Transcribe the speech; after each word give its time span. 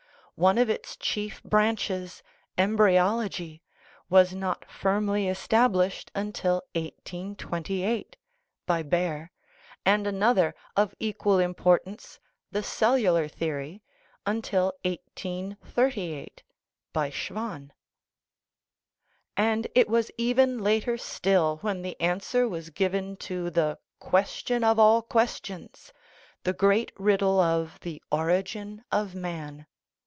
One 0.35 0.57
of 0.57 0.71
its 0.71 0.97
chief 0.97 1.43
branches 1.43 2.23
embryology 2.57 3.61
was 4.09 4.33
not 4.33 4.65
firmly 4.67 5.27
established 5.27 6.09
until 6.15 6.63
1828 6.73 8.15
(by 8.65 8.81
Baer), 8.81 9.31
and 9.85 10.07
another, 10.07 10.55
of 10.75 10.95
equal 10.99 11.37
importance 11.37 12.19
the 12.51 12.63
cellular 12.63 13.27
theory 13.27 13.83
until 14.25 14.73
1838 14.83 16.41
(by 16.91 17.11
Schwann). 17.11 17.71
And 19.37 19.67
it 19.75 19.87
was 19.87 20.09
even 20.17 20.57
later 20.63 20.97
still 20.97 21.57
when 21.57 21.83
the 21.83 22.01
answer 22.01 22.47
was 22.49 22.71
given 22.71 23.15
to 23.17 23.51
the 23.51 23.77
"question 23.99 24.63
of 24.63 24.79
all 24.79 25.03
questions," 25.03 25.93
the 26.43 26.53
great 26.53 26.91
riddle 26.97 27.39
of 27.39 27.79
the 27.81 28.01
origin 28.11 28.83
of 28.91 29.13
man. 29.13 29.67